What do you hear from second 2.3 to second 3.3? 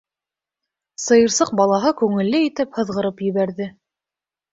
итеп һыҙғырып